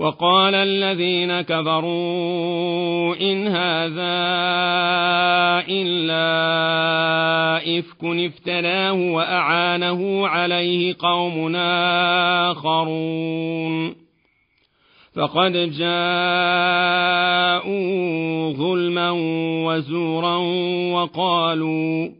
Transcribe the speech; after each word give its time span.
وقال 0.00 0.54
الذين 0.54 1.40
كفروا 1.40 3.16
إن 3.20 3.46
هذا 3.46 4.20
إلا 5.68 6.26
إفك 7.78 8.04
افتراه 8.04 8.92
وأعانه 8.92 10.28
عليه 10.28 10.96
قوم 10.98 11.56
آخرون. 12.50 13.94
فقد 15.16 15.52
جاءوا 15.52 17.00
ظلما 18.52 19.10
وزورا 19.66 20.36
وقالوا 20.92 22.19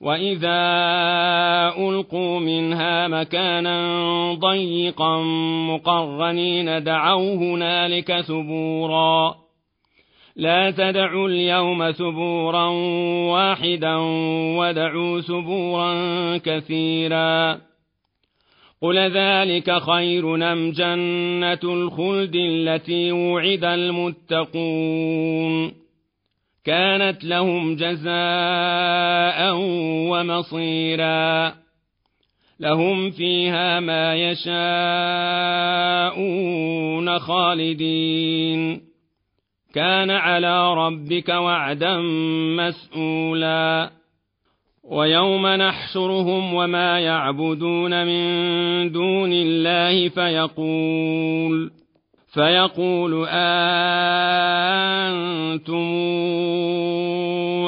واذا 0.00 0.58
القوا 1.78 2.40
منها 2.40 3.08
مكانا 3.08 4.34
ضيقا 4.34 5.22
مقرنين 5.68 6.82
دعوا 6.82 7.34
هنالك 7.34 8.20
ثبورا 8.20 9.34
لا 10.36 10.70
تدعوا 10.70 11.28
اليوم 11.28 11.90
ثبورا 11.90 12.66
واحدا 13.30 13.96
ودعوا 14.58 15.20
ثبورا 15.20 15.92
كثيرا 16.36 17.60
قل 18.82 18.98
ذلك 18.98 19.78
خير 19.78 20.52
ام 20.52 20.70
جنه 20.70 21.60
الخلد 21.64 22.34
التي 22.34 23.12
وعد 23.12 23.64
المتقون 23.64 25.08
كانت 26.64 27.24
لهم 27.24 27.76
جزاء 27.76 29.54
ومصيرا. 30.10 31.54
لهم 32.60 33.10
فيها 33.10 33.80
ما 33.80 34.14
يشاءون 34.14 34.58
خالدين. 37.18 38.80
كان 39.74 40.10
على 40.10 40.74
ربك 40.74 41.28
وعدا 41.28 42.00
مسؤولا. 42.56 43.90
ويوم 44.90 45.46
نحشرهم 45.46 46.54
وما 46.54 47.00
يعبدون 47.00 48.06
من 48.06 48.92
دون 48.92 49.32
الله 49.32 50.08
فيقول 50.08 51.70
فيقول 52.32 53.26
أنتم 53.28 54.08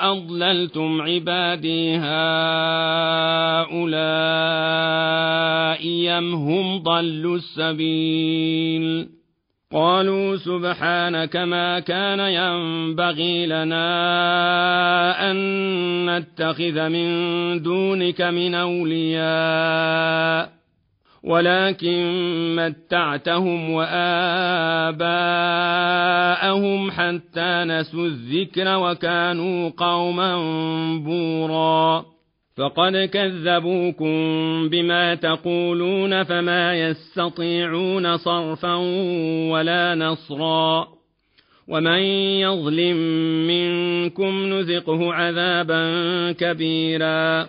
أضللتم 0.00 1.02
عبادي 1.02 1.96
هؤلاء 1.96 2.14
أم 6.18 6.34
هم 6.34 6.78
ضلوا 6.78 7.36
السبيل؟ 7.36 9.08
قالوا 9.72 10.36
سبحانك 10.36 11.36
ما 11.36 11.80
كان 11.80 12.20
ينبغي 12.20 13.46
لنا 13.46 13.80
أن 15.30 15.36
نتخذ 16.10 16.88
من 16.88 17.62
دونك 17.62 18.22
من 18.22 18.54
أولياء. 18.54 19.94
ولكن 21.24 21.96
متعتهم 22.56 23.70
وآباءهم 23.70 24.10
حتى 26.90 27.64
نسوا 27.64 28.06
الذكر 28.06 28.78
وكانوا 28.78 29.70
قوما 29.76 30.36
بورا. 30.98 32.04
فقد 32.56 32.96
كذبوكم 32.96 34.14
بما 34.68 35.14
تقولون 35.14 36.22
فما 36.22 36.74
يستطيعون 36.74 38.16
صرفا 38.16 38.74
ولا 39.50 39.94
نصرا. 39.94 40.88
ومن 41.68 42.00
يظلم 42.40 42.96
منكم 43.46 44.46
نذقه 44.46 45.14
عذابا 45.14 45.82
كبيرا. 46.32 47.48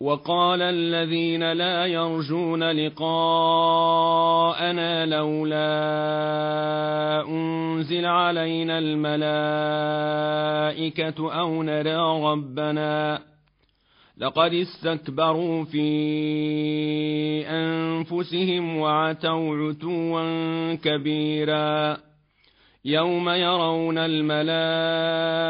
وقال 0.00 0.62
الذين 0.62 1.52
لا 1.52 1.86
يرجون 1.86 2.70
لقاءنا 2.70 3.06
لولا 5.06 5.70
أنزل 7.28 8.06
علينا 8.06 8.78
الملائكة 8.78 9.74
أو 11.40 11.62
نرى 11.62 12.22
ربنا 12.22 13.20
لقد 14.18 14.54
استكبروا 14.54 15.64
في 15.64 15.86
أنفسهم 17.48 18.76
وعتوا 18.76 19.68
عتوا 19.68 20.74
كبيرا 20.74 21.96
يوم 22.84 23.28
يرون 23.28 23.98
الملائكة 23.98 25.49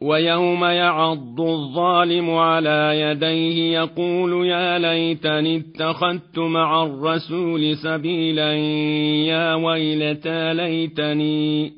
ويوم 0.00 0.64
يعض 0.64 1.40
الظالم 1.40 2.30
على 2.30 3.00
يديه 3.00 3.78
يقول 3.78 4.46
يا 4.46 4.78
ليتني 4.78 5.56
اتخذت 5.56 6.38
مع 6.38 6.84
الرسول 6.84 7.76
سبيلا 7.76 8.54
يا 9.26 9.54
ويلتى 9.54 10.54
ليتني 10.54 11.72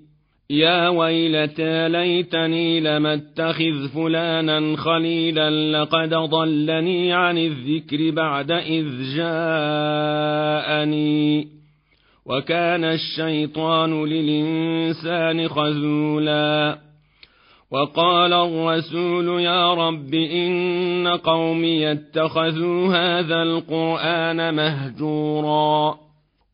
يا 0.50 0.88
ويلتى 0.88 1.88
ليتني 1.88 2.80
لم 2.80 3.06
اتخذ 3.06 3.88
فلانا 3.88 4.76
خليلا 4.76 5.50
لقد 5.50 6.14
ضلني 6.14 7.12
عن 7.12 7.38
الذكر 7.38 8.10
بعد 8.10 8.50
إذ 8.50 8.86
جاءني. 9.16 10.28
وكان 12.26 12.84
الشيطان 12.84 14.04
للإنسان 14.04 15.48
خذولا. 15.48 16.87
وقال 17.70 18.32
الرسول 18.32 19.40
يا 19.40 19.74
رب 19.74 20.14
إن 20.14 21.08
قومي 21.08 21.92
اتخذوا 21.92 22.88
هذا 22.88 23.42
القرآن 23.42 24.54
مهجورا 24.54 25.98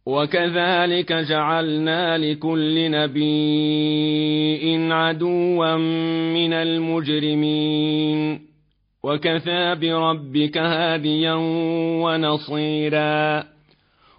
وكذلك 0.07 1.13
جعلنا 1.13 2.19
لكل 2.19 2.91
نبي 2.91 4.93
عدوا 4.93 5.77
من 6.35 6.53
المجرمين 6.53 8.41
وكفى 9.05 9.77
بربك 9.81 10.59
هاديا 10.59 11.35
ونصيرا 12.05 13.45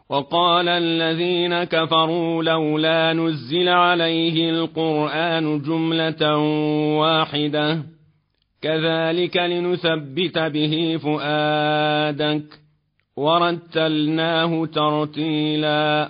وقال 0.10 0.69
الذين 0.69 1.63
كفروا 1.63 2.44
لولا 2.44 3.13
نزل 3.13 3.69
عليه 3.69 4.50
القرآن 4.50 5.62
جملة 5.62 6.38
واحدة. 6.98 7.84
كذلك 8.62 9.38
لنثبت 9.38 10.38
به 10.38 11.00
فؤادك. 11.04 12.44
ورتلناه 13.18 14.66
ترتيلا. 14.66 16.10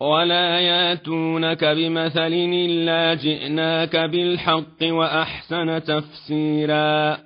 ولا 0.00 0.60
ياتونك 0.60 1.64
بمثل 1.64 2.32
إلا 2.32 3.14
جئناك 3.14 3.96
بالحق 3.96 4.82
وأحسن 4.82 5.84
تفسيرا. 5.84 7.25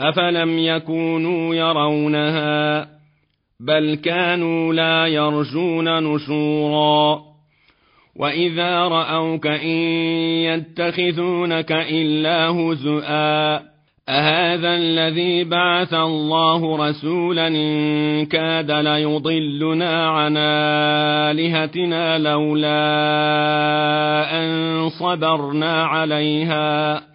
أفلم 0.00 0.58
يكونوا 0.58 1.54
يرونها 1.54 2.88
بل 3.60 3.94
كانوا 3.94 4.74
لا 4.74 5.06
يرجون 5.06 6.02
نشورا 6.02 7.22
وإذا 8.16 8.78
رأوك 8.78 9.46
إن 9.46 9.78
يتخذونك 10.44 11.72
إلا 11.72 12.48
هزؤا 12.48 13.68
أهذا 14.08 14.74
الذي 14.74 15.44
بعث 15.44 15.94
الله 15.94 16.88
رسولا 16.88 17.48
إن 17.48 18.26
كاد 18.26 18.70
ليضلنا 18.70 20.08
عن 20.10 20.36
آلهتنا 20.36 22.18
لولا 22.18 22.80
أن 24.40 24.88
صبرنا 24.88 25.84
عليها 25.84 27.07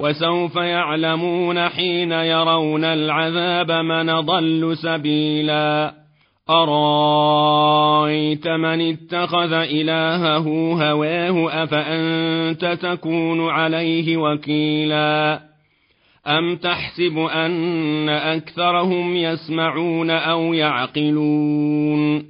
وسوف 0.00 0.56
يعلمون 0.56 1.68
حين 1.68 2.12
يرون 2.12 2.84
العذاب 2.84 3.70
من 3.70 4.20
ضل 4.20 4.76
سبيلا. 4.76 5.92
أرأيت 6.50 8.48
من 8.48 8.80
اتخذ 8.80 9.52
إلهه 9.52 10.74
هواه 10.90 11.64
أفأنت 11.64 12.78
تكون 12.82 13.50
عليه 13.50 14.16
وكيلا؟ 14.16 15.40
أم 16.26 16.56
تحسب 16.56 17.18
أن 17.18 18.08
أكثرهم 18.08 19.16
يسمعون 19.16 20.10
أو 20.10 20.54
يعقلون؟ 20.54 22.29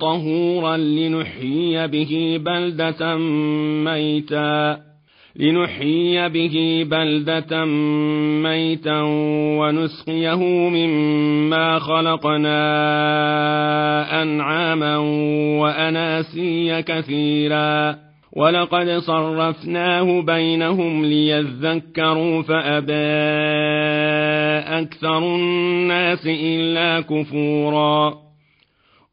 طهورا 0.00 0.76
لنحيي 0.76 1.88
به 1.88 2.40
بلدة 2.44 3.16
ميتا 3.84 4.80
لنحيي 5.36 6.28
به 6.28 6.86
بلدة 6.90 7.64
ميتا 8.44 9.02
ونسقيه 9.58 10.44
مما 10.68 11.78
خلقنا 11.78 12.62
أنعاما 14.22 14.96
وأناسيا 15.60 16.80
كثيرا. 16.80 17.96
ولقد 18.36 18.88
صرفناه 18.88 20.20
بينهم 20.20 21.04
ليذكروا 21.04 22.42
فأبى 22.42 22.92
أكثر 24.82 25.18
الناس 25.18 26.26
إلا 26.26 27.00
كفورا. 27.00 28.29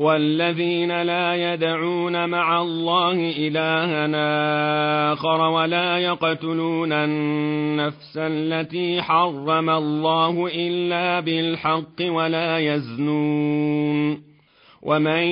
والذين 0.00 1.02
لا 1.02 1.52
يدعون 1.52 2.28
مع 2.28 2.62
الله 2.62 3.32
إلها 3.38 4.06
آخر 5.12 5.40
ولا 5.40 5.98
يقتلون 5.98 6.92
النفس 6.92 8.16
التي 8.16 9.02
حرم 9.02 9.70
الله 9.70 10.50
إلا 10.54 11.20
بالحق 11.20 12.00
ولا 12.00 12.58
يزنون 12.58 14.22
ومن 14.82 15.22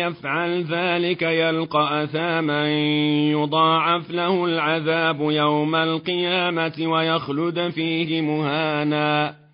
يفعل 0.00 0.62
ذلك 0.62 1.22
يلقى 1.22 2.04
أثاما 2.04 2.68
يضاعف 3.30 4.10
له 4.10 4.44
العذاب 4.44 5.20
يوم 5.20 5.74
القيامة 5.74 6.86
ويخلد 6.86 7.68
فيه 7.68 8.20
مهانا 8.20 9.43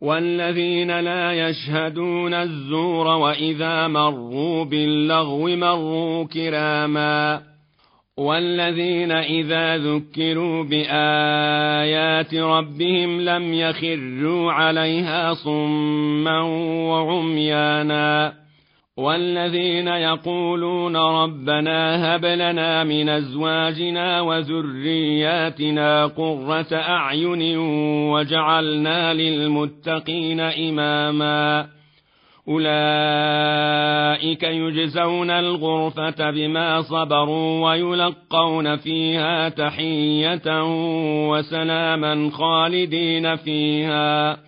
والذين 0.00 1.00
لا 1.00 1.48
يشهدون 1.48 2.34
الزور 2.34 3.06
وإذا 3.06 3.88
مروا 3.88 4.64
باللغو 4.64 5.48
مروا 5.48 6.24
كراما 6.24 7.42
والذين 8.16 9.12
إذا 9.12 9.76
ذكروا 9.76 10.64
بآيات 10.64 12.34
ربهم 12.34 13.20
لم 13.20 13.54
يخروا 13.54 14.52
عليها 14.52 15.34
صما 15.34 16.40
وعميانا 16.90 18.34
والذين 18.98 19.88
يقولون 19.88 20.96
ربنا 20.96 22.14
هب 22.16 22.24
لنا 22.24 22.84
من 22.84 23.08
أزواجنا 23.08 24.20
وذرياتنا 24.20 26.06
قرة 26.06 26.66
أعين 26.72 27.58
وجعلنا 28.10 29.14
للمتقين 29.14 30.40
إماما. 30.40 31.66
أولئك 32.48 32.72
يجزون 34.42 35.30
الغرفة 35.30 36.30
بما 36.30 36.82
صبروا 36.82 37.70
ويلقون 37.70 38.76
فيها 38.76 39.48
تحية 39.48 40.62
وسلاما 41.30 42.30
خالدين 42.32 43.36
فيها. 43.36 44.47